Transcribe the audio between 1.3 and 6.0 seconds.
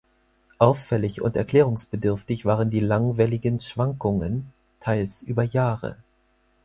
erklärungsbedürftig waren die langwelligen Schwankungen, teils über Jahre.